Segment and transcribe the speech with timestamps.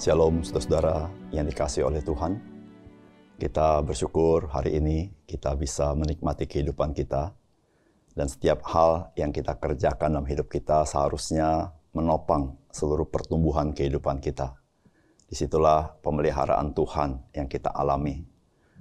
[0.00, 2.40] Shalom saudara-saudara yang dikasih oleh Tuhan.
[3.36, 7.36] Kita bersyukur hari ini kita bisa menikmati kehidupan kita.
[8.16, 14.56] Dan setiap hal yang kita kerjakan dalam hidup kita seharusnya menopang seluruh pertumbuhan kehidupan kita.
[15.28, 18.24] Di situlah pemeliharaan Tuhan yang kita alami.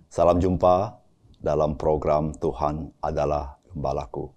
[0.07, 1.03] Salam jumpa
[1.35, 4.31] dalam program Tuhan adalah Gembalaku.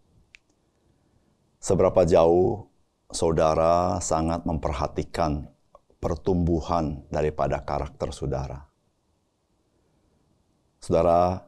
[1.62, 2.66] Seberapa jauh
[3.06, 5.46] saudara sangat memperhatikan
[6.02, 8.66] pertumbuhan daripada karakter saudara.
[10.82, 11.46] Saudara,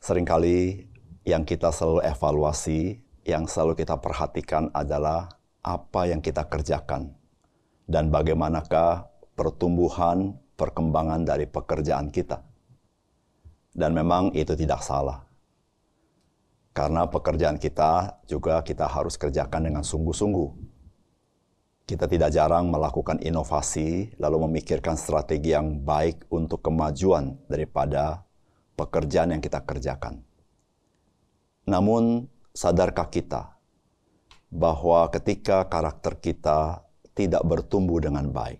[0.00, 0.88] sering kali
[1.28, 5.28] yang kita selalu evaluasi, yang selalu kita perhatikan adalah
[5.60, 7.12] apa yang kita kerjakan
[7.84, 12.40] dan bagaimanakah pertumbuhan, perkembangan dari pekerjaan kita.
[13.76, 15.20] Dan memang itu tidak salah.
[16.72, 20.71] Karena pekerjaan kita juga kita harus kerjakan dengan sungguh-sungguh
[21.82, 28.22] kita tidak jarang melakukan inovasi, lalu memikirkan strategi yang baik untuk kemajuan daripada
[28.78, 30.22] pekerjaan yang kita kerjakan.
[31.68, 33.54] Namun, sadarkah kita
[34.48, 38.58] bahwa ketika karakter kita tidak bertumbuh dengan baik,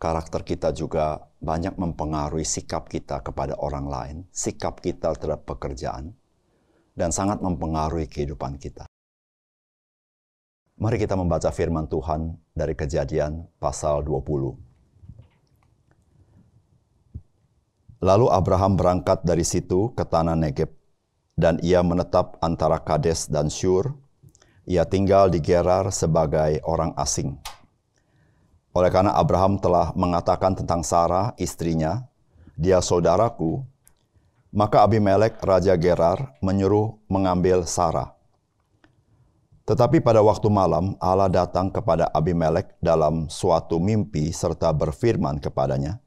[0.00, 6.16] karakter kita juga banyak mempengaruhi sikap kita kepada orang lain, sikap kita terhadap pekerjaan,
[6.98, 8.87] dan sangat mempengaruhi kehidupan kita.
[10.78, 14.54] Mari kita membaca firman Tuhan dari kejadian pasal 20.
[17.98, 20.70] Lalu Abraham berangkat dari situ ke tanah Negeb,
[21.34, 23.90] dan ia menetap antara Kades dan Syur.
[24.70, 27.34] Ia tinggal di Gerar sebagai orang asing.
[28.70, 32.06] Oleh karena Abraham telah mengatakan tentang Sarah, istrinya,
[32.54, 33.66] dia saudaraku,
[34.54, 38.17] maka Abimelek, Raja Gerar, menyuruh mengambil Sarah
[39.68, 46.00] tetapi pada waktu malam Allah datang kepada Abimelek dalam suatu mimpi serta berfirman kepadanya,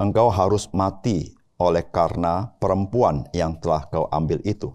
[0.00, 4.72] Engkau harus mati oleh karena perempuan yang telah kau ambil itu,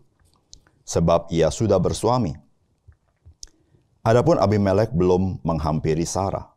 [0.85, 2.37] sebab ia sudah bersuami.
[4.05, 6.53] Adapun Abimelek belum menghampiri Sarah.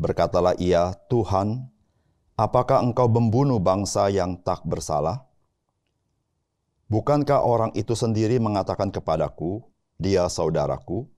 [0.00, 1.68] Berkatalah ia, Tuhan,
[2.32, 5.28] apakah engkau membunuh bangsa yang tak bersalah?
[6.88, 9.68] Bukankah orang itu sendiri mengatakan kepadaku,
[9.98, 11.10] dia saudaraku,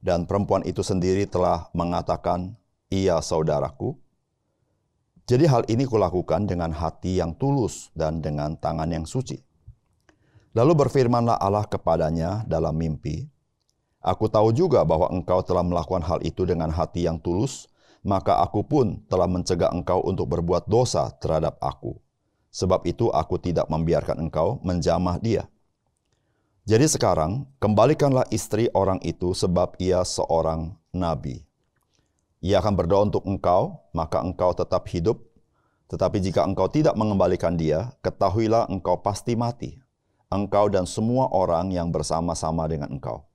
[0.00, 2.56] dan perempuan itu sendiri telah mengatakan,
[2.88, 3.96] ia saudaraku.
[5.24, 9.40] Jadi hal ini kulakukan dengan hati yang tulus dan dengan tangan yang suci.
[10.52, 13.28] Lalu berfirmanlah Allah kepadanya dalam mimpi,
[14.04, 17.72] Aku tahu juga bahwa engkau telah melakukan hal itu dengan hati yang tulus,
[18.04, 21.96] maka aku pun telah mencegah engkau untuk berbuat dosa terhadap aku.
[22.52, 25.48] Sebab itu aku tidak membiarkan engkau menjamah dia.
[26.64, 31.44] Jadi sekarang, kembalikanlah istri orang itu sebab ia seorang nabi.
[32.40, 35.20] Ia akan berdoa untuk engkau, maka engkau tetap hidup.
[35.92, 39.76] Tetapi jika engkau tidak mengembalikan dia, ketahuilah engkau pasti mati.
[40.32, 43.28] Engkau dan semua orang yang bersama-sama dengan engkau.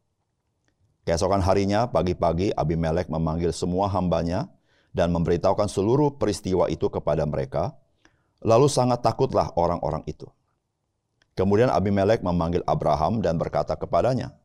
[1.05, 4.49] Keesokan harinya, pagi-pagi Abimelek memanggil semua hambanya
[4.89, 7.77] dan memberitahukan seluruh peristiwa itu kepada mereka.
[8.41, 10.25] Lalu sangat takutlah orang-orang itu.
[11.39, 14.35] Kemudian Abimelek memanggil Abraham dan berkata kepadanya,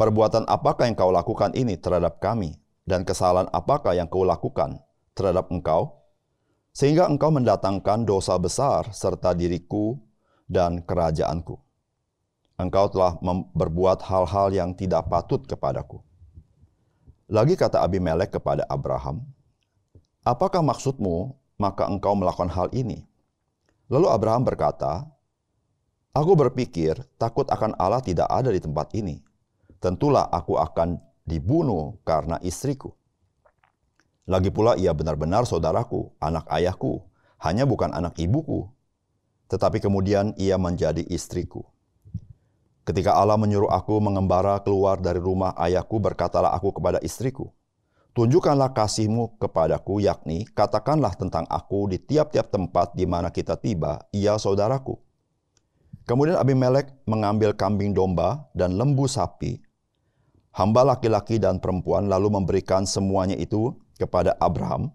[0.00, 2.56] Perbuatan apakah yang kau lakukan ini terhadap kami?
[2.88, 4.80] Dan kesalahan apakah yang kau lakukan
[5.12, 6.00] terhadap engkau?
[6.72, 10.00] Sehingga engkau mendatangkan dosa besar serta diriku
[10.48, 11.60] dan kerajaanku.
[12.56, 13.20] Engkau telah
[13.52, 16.00] berbuat hal-hal yang tidak patut kepadaku.
[17.28, 19.20] Lagi kata Abimelek kepada Abraham,
[20.24, 23.04] Apakah maksudmu maka engkau melakukan hal ini?
[23.92, 25.11] Lalu Abraham berkata,
[26.12, 29.24] Aku berpikir takut akan Allah tidak ada di tempat ini.
[29.80, 32.92] Tentulah aku akan dibunuh karena istriku.
[34.28, 37.00] Lagi pula ia benar-benar saudaraku, anak ayahku,
[37.40, 38.68] hanya bukan anak ibuku.
[39.48, 41.64] Tetapi kemudian ia menjadi istriku.
[42.84, 47.56] Ketika Allah menyuruh aku mengembara keluar dari rumah ayahku, berkatalah aku kepada istriku,
[48.12, 54.36] Tunjukkanlah kasihmu kepadaku, yakni katakanlah tentang aku di tiap-tiap tempat di mana kita tiba, ia
[54.36, 55.00] saudaraku
[56.02, 59.62] Kemudian Abimelek mengambil kambing domba dan lembu sapi,
[60.50, 64.90] hamba laki-laki dan perempuan, lalu memberikan semuanya itu kepada Abraham.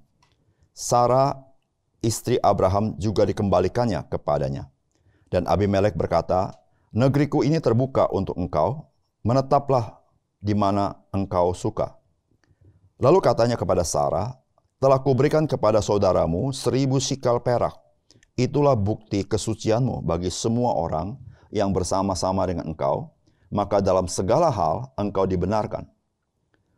[0.75, 1.39] Sarah,
[2.03, 4.67] istri Abraham, juga dikembalikannya kepadanya.
[5.31, 6.51] Dan Abimelek berkata,
[6.91, 8.87] Negeriku ini terbuka untuk engkau,
[9.23, 9.99] menetaplah
[10.39, 11.99] di mana engkau suka.
[12.97, 14.39] Lalu katanya kepada Sarah,
[14.79, 17.86] telah kuberikan kepada saudaramu seribu sikal perak
[18.37, 21.17] Itulah bukti kesucianmu bagi semua orang
[21.49, 23.09] yang bersama-sama dengan engkau,
[23.49, 25.89] maka dalam segala hal engkau dibenarkan.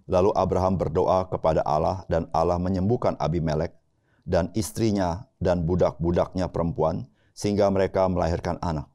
[0.08, 3.76] Lalu Abraham berdoa kepada Allah dan Allah menyembuhkan Abimelek
[4.24, 8.88] dan istrinya dan budak-budaknya perempuan sehingga mereka melahirkan anak.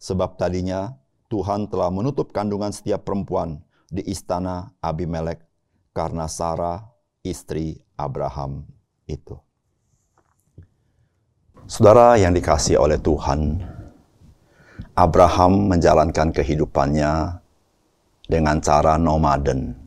[0.00, 0.96] Sebab tadinya
[1.28, 3.60] Tuhan telah menutup kandungan setiap perempuan
[3.92, 5.44] di istana Abimelek
[5.92, 6.88] karena Sarah
[7.20, 8.64] istri Abraham
[9.04, 9.49] itu.
[11.66, 13.60] Saudara yang dikasih oleh Tuhan,
[14.94, 17.40] Abraham menjalankan kehidupannya
[18.30, 19.80] dengan cara nomaden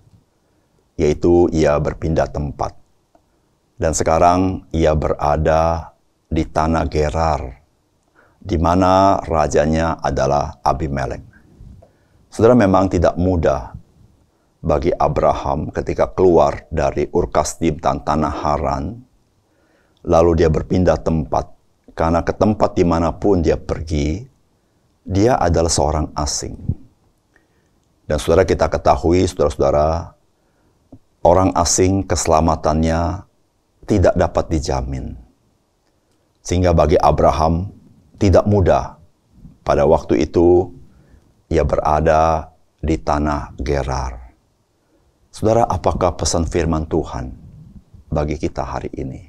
[0.98, 2.78] yaitu ia berpindah tempat.
[3.74, 5.94] Dan sekarang ia berada
[6.30, 7.42] di tanah Gerar,
[8.38, 11.22] di mana rajanya adalah Abimelek.
[12.30, 13.74] Saudara memang tidak mudah
[14.64, 19.06] bagi Abraham ketika keluar dari Urkasdim dan tanah Haran,
[20.06, 21.53] lalu dia berpindah tempat,
[21.94, 24.26] karena ke tempat di mana pun dia pergi,
[25.06, 26.58] dia adalah seorang asing.
[28.10, 30.18] Dan saudara kita ketahui, saudara-saudara,
[31.24, 33.24] orang asing keselamatannya
[33.88, 35.16] tidak dapat dijamin.
[36.44, 37.72] Sehingga bagi Abraham
[38.20, 39.00] tidak mudah
[39.64, 40.74] pada waktu itu
[41.48, 42.52] ia berada
[42.84, 44.36] di tanah Gerar.
[45.32, 47.32] Saudara, apakah pesan firman Tuhan
[48.12, 49.24] bagi kita hari ini?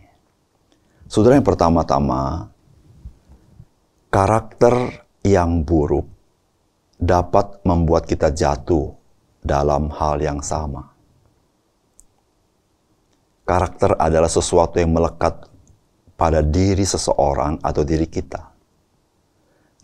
[1.06, 2.53] Saudara yang pertama-tama,
[4.14, 6.06] karakter yang buruk
[7.02, 8.94] dapat membuat kita jatuh
[9.42, 10.94] dalam hal yang sama
[13.42, 15.50] karakter adalah sesuatu yang melekat
[16.14, 18.54] pada diri seseorang atau diri kita.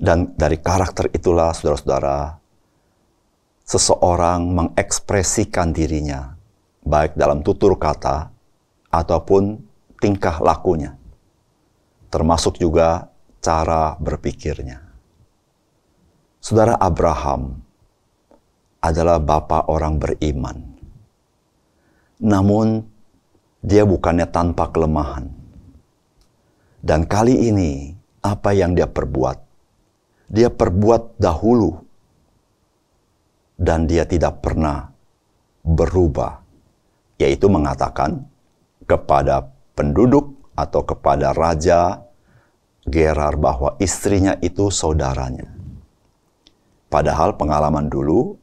[0.00, 2.40] Dan dari karakter itulah, saudara-saudara,
[3.68, 6.32] seseorang mengekspresikan dirinya,
[6.80, 8.32] baik dalam tutur kata
[8.88, 9.60] ataupun
[10.00, 10.96] tingkah lakunya,
[12.08, 13.09] termasuk juga
[13.40, 14.78] cara berpikirnya.
[16.40, 17.56] Saudara Abraham
[18.80, 20.56] adalah bapak orang beriman.
[22.20, 22.84] Namun
[23.60, 25.28] dia bukannya tanpa kelemahan.
[26.80, 27.92] Dan kali ini,
[28.24, 29.36] apa yang dia perbuat?
[30.32, 31.76] Dia perbuat dahulu,
[33.60, 34.88] dan dia tidak pernah
[35.60, 36.40] berubah,
[37.20, 38.24] yaitu mengatakan
[38.88, 39.44] kepada
[39.76, 42.00] penduduk atau kepada raja
[42.88, 45.46] Gerar bahwa istrinya itu saudaranya.
[46.90, 48.34] Padahal pengalaman dulu,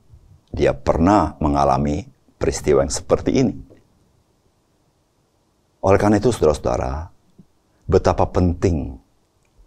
[0.54, 2.07] dia pernah mengalami
[2.39, 3.56] peristiwa yang seperti ini.
[5.84, 7.12] Oleh karena itu, saudara-saudara,
[7.89, 8.95] betapa penting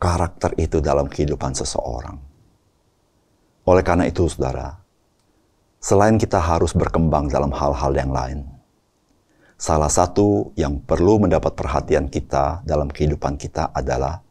[0.01, 2.17] karakter itu dalam kehidupan seseorang.
[3.69, 4.81] Oleh karena itu, saudara,
[5.77, 8.49] selain kita harus berkembang dalam hal-hal yang lain,
[9.61, 14.25] salah satu yang perlu mendapat perhatian kita dalam kehidupan kita adalah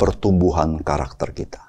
[0.00, 1.60] pertumbuhan karakter kita.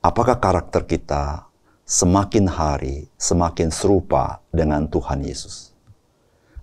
[0.00, 1.44] Apakah karakter kita
[1.84, 5.76] semakin hari semakin serupa dengan Tuhan Yesus?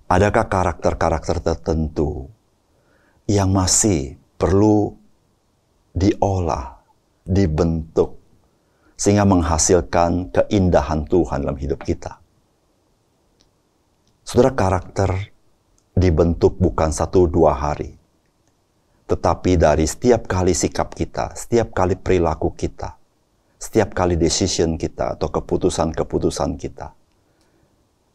[0.09, 2.25] Adakah karakter-karakter tertentu
[3.29, 4.97] yang masih perlu
[5.93, 6.81] diolah,
[7.21, 8.17] dibentuk,
[8.97, 12.17] sehingga menghasilkan keindahan Tuhan dalam hidup kita?
[14.25, 15.31] Saudara, karakter
[15.93, 18.00] dibentuk bukan satu dua hari,
[19.11, 22.95] tetapi dari setiap kali sikap kita, setiap kali perilaku kita,
[23.59, 26.95] setiap kali decision kita atau keputusan-keputusan kita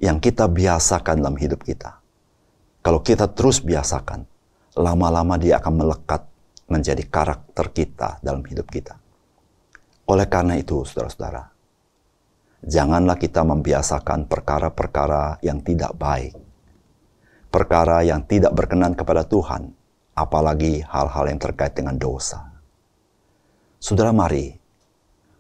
[0.01, 2.01] yang kita biasakan dalam hidup kita.
[2.81, 4.25] Kalau kita terus biasakan,
[4.81, 6.25] lama-lama dia akan melekat
[6.73, 8.97] menjadi karakter kita dalam hidup kita.
[10.09, 11.45] Oleh karena itu, saudara-saudara,
[12.65, 16.33] janganlah kita membiasakan perkara-perkara yang tidak baik,
[17.53, 19.77] perkara yang tidak berkenan kepada Tuhan,
[20.17, 22.41] apalagi hal-hal yang terkait dengan dosa.
[23.77, 24.57] Saudara, mari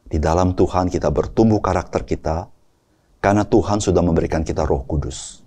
[0.06, 2.46] di dalam Tuhan kita bertumbuh karakter kita
[3.24, 5.40] karena Tuhan sudah memberikan kita roh kudus.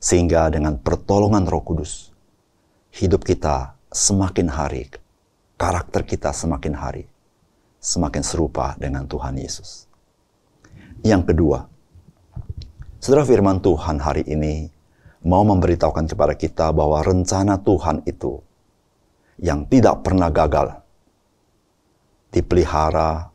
[0.00, 2.10] Sehingga dengan pertolongan roh kudus,
[2.96, 4.88] hidup kita semakin hari,
[5.60, 7.04] karakter kita semakin hari,
[7.82, 9.90] semakin serupa dengan Tuhan Yesus.
[11.02, 11.66] Yang kedua,
[12.98, 14.70] saudara firman Tuhan hari ini
[15.22, 18.38] mau memberitahukan kepada kita bahwa rencana Tuhan itu
[19.38, 20.78] yang tidak pernah gagal
[22.30, 23.30] dipelihara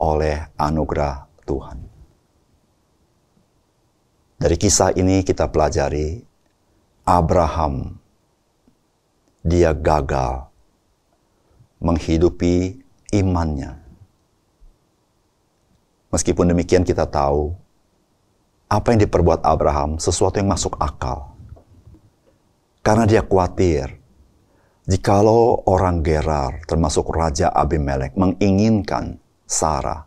[0.00, 1.78] oleh anugerah Tuhan.
[4.40, 6.24] Dari kisah ini kita pelajari
[7.04, 8.00] Abraham
[9.44, 10.48] dia gagal
[11.80, 12.80] menghidupi
[13.12, 13.76] imannya.
[16.10, 17.54] Meskipun demikian kita tahu
[18.70, 21.34] apa yang diperbuat Abraham sesuatu yang masuk akal.
[22.86, 23.98] Karena dia khawatir
[24.86, 30.06] jikalau orang Gerar termasuk Raja Abimelek menginginkan Sarah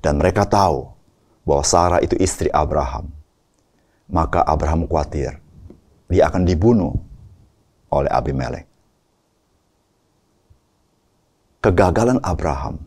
[0.00, 0.86] dan mereka tahu
[1.42, 3.10] bahwa Sarah itu istri Abraham
[4.06, 5.42] maka Abraham khawatir
[6.06, 6.94] dia akan dibunuh
[7.90, 8.66] oleh Abimelek.
[11.58, 12.78] Kegagalan Abraham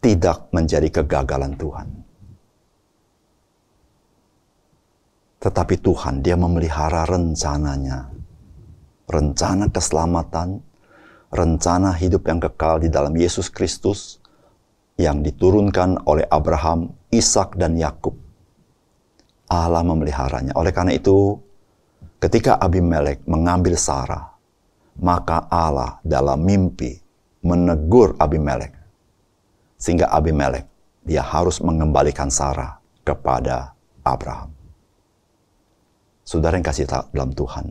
[0.00, 2.05] tidak menjadi kegagalan Tuhan.
[5.40, 8.10] Tetapi Tuhan dia memelihara rencananya.
[9.06, 10.58] Rencana keselamatan,
[11.30, 14.18] rencana hidup yang kekal di dalam Yesus Kristus
[14.96, 18.16] yang diturunkan oleh Abraham, Ishak dan Yakub.
[19.46, 20.56] Allah memeliharanya.
[20.58, 21.38] Oleh karena itu,
[22.18, 24.34] ketika Abimelek mengambil Sarah,
[24.98, 26.98] maka Allah dalam mimpi
[27.44, 28.74] menegur Abimelek.
[29.76, 30.66] Sehingga Abimelek,
[31.04, 34.55] dia harus mengembalikan Sarah kepada Abraham.
[36.26, 37.70] Saudara yang kasih dalam Tuhan,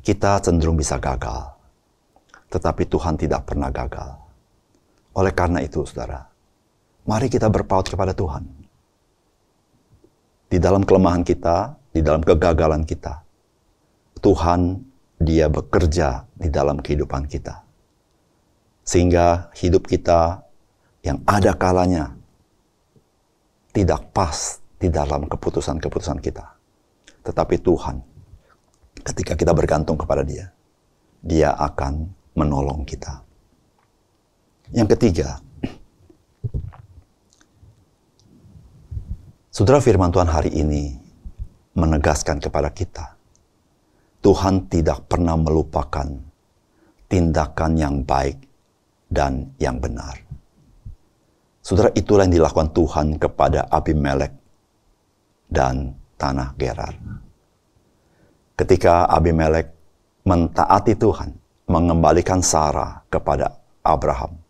[0.00, 1.52] kita cenderung bisa gagal,
[2.48, 4.16] tetapi Tuhan tidak pernah gagal.
[5.12, 6.24] Oleh karena itu, saudara,
[7.04, 8.48] mari kita berpaut kepada Tuhan.
[10.48, 13.20] Di dalam kelemahan kita, di dalam kegagalan kita,
[14.24, 14.80] Tuhan
[15.20, 17.60] dia bekerja di dalam kehidupan kita.
[18.88, 20.40] Sehingga hidup kita
[21.04, 22.16] yang ada kalanya
[23.76, 26.55] tidak pas di dalam keputusan-keputusan kita.
[27.26, 27.96] Tetapi Tuhan,
[29.02, 30.46] ketika kita bergantung kepada Dia,
[31.18, 32.06] Dia akan
[32.38, 33.26] menolong kita.
[34.70, 35.42] Yang ketiga,
[39.56, 40.92] Saudara firman Tuhan hari ini
[41.80, 43.16] menegaskan kepada kita,
[44.20, 46.04] Tuhan tidak pernah melupakan
[47.08, 48.36] tindakan yang baik
[49.08, 50.20] dan yang benar.
[51.64, 54.36] Saudara, itulah yang dilakukan Tuhan kepada Abimelek
[55.48, 56.94] dan tanah Gerar.
[58.56, 59.68] Ketika Abimelek
[60.24, 61.30] mentaati Tuhan,
[61.68, 64.40] mengembalikan Sarah kepada Abraham,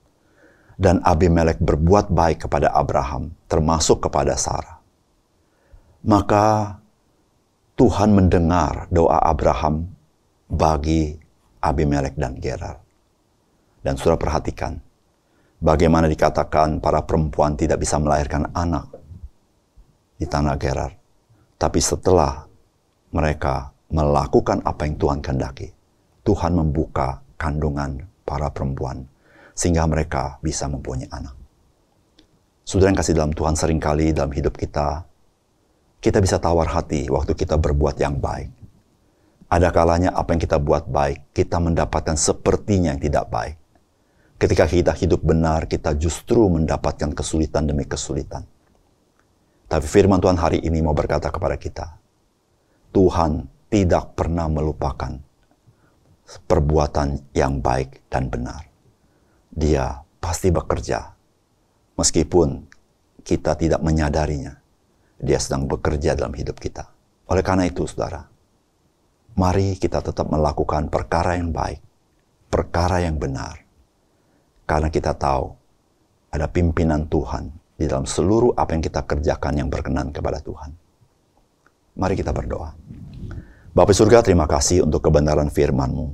[0.78, 4.78] dan Abimelek berbuat baik kepada Abraham, termasuk kepada Sarah,
[6.06, 6.78] maka
[7.76, 9.90] Tuhan mendengar doa Abraham
[10.48, 11.18] bagi
[11.60, 12.78] Abimelek dan Gerar.
[13.82, 14.78] Dan sudah perhatikan,
[15.60, 18.86] bagaimana dikatakan para perempuan tidak bisa melahirkan anak
[20.16, 20.92] di tanah Gerar.
[21.56, 22.44] Tapi setelah
[23.16, 25.72] mereka melakukan apa yang Tuhan kehendaki,
[26.20, 29.08] Tuhan membuka kandungan para perempuan
[29.56, 31.32] sehingga mereka bisa mempunyai anak.
[32.66, 35.06] Saudara yang kasih dalam Tuhan sering kali dalam hidup kita,
[36.02, 38.52] kita bisa tawar hati waktu kita berbuat yang baik.
[39.46, 43.56] Ada kalanya apa yang kita buat baik, kita mendapatkan sepertinya yang tidak baik.
[44.36, 48.44] Ketika kita hidup benar, kita justru mendapatkan kesulitan demi kesulitan.
[49.66, 51.98] Tapi firman Tuhan hari ini mau berkata kepada kita,
[52.94, 55.18] Tuhan tidak pernah melupakan
[56.46, 58.62] perbuatan yang baik dan benar.
[59.50, 61.10] Dia pasti bekerja,
[61.98, 62.62] meskipun
[63.26, 64.54] kita tidak menyadarinya.
[65.18, 66.86] Dia sedang bekerja dalam hidup kita.
[67.26, 68.22] Oleh karena itu, saudara,
[69.34, 71.82] mari kita tetap melakukan perkara yang baik,
[72.52, 73.66] perkara yang benar,
[74.68, 75.56] karena kita tahu
[76.30, 80.72] ada pimpinan Tuhan di dalam seluruh apa yang kita kerjakan yang berkenan kepada Tuhan.
[81.96, 82.72] Mari kita berdoa.
[83.76, 86.12] Bapak surga, terima kasih untuk kebenaran firman-Mu.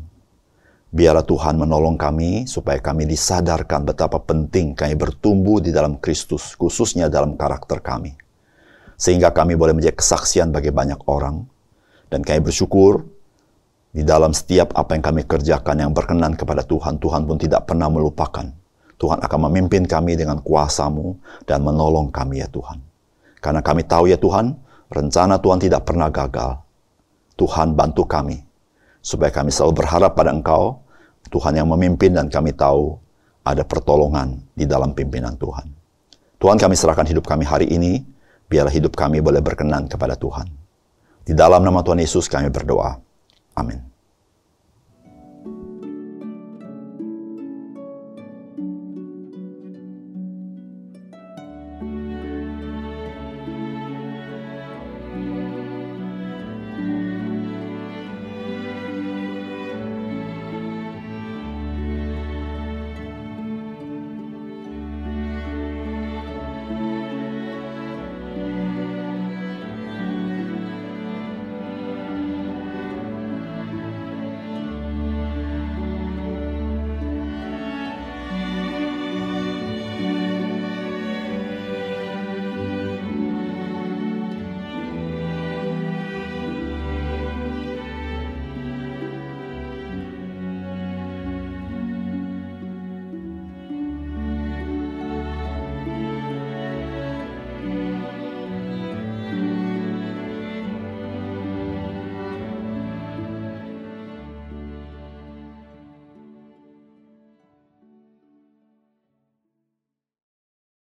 [0.92, 7.07] Biarlah Tuhan menolong kami supaya kami disadarkan betapa penting kami bertumbuh di dalam Kristus, khususnya
[7.07, 8.19] dalam karakter kami.
[8.99, 11.47] Sehingga kami boleh menjadi kesaksian bagi banyak orang.
[12.12, 13.09] Dan kami bersyukur
[13.95, 17.88] di dalam setiap apa yang kami kerjakan yang berkenan kepada Tuhan, Tuhan pun tidak pernah
[17.88, 18.62] melupakan
[19.03, 22.79] Tuhan akan memimpin kami dengan kuasamu dan menolong kami ya Tuhan.
[23.43, 24.55] Karena kami tahu ya Tuhan,
[24.87, 26.63] rencana Tuhan tidak pernah gagal.
[27.35, 28.39] Tuhan bantu kami,
[29.03, 30.79] supaya kami selalu berharap pada Engkau,
[31.35, 32.95] Tuhan yang memimpin dan kami tahu
[33.43, 35.67] ada pertolongan di dalam pimpinan Tuhan.
[36.39, 38.07] Tuhan kami serahkan hidup kami hari ini,
[38.47, 40.47] biarlah hidup kami boleh berkenan kepada Tuhan.
[41.27, 43.03] Di dalam nama Tuhan Yesus kami berdoa.
[43.59, 43.92] Amin.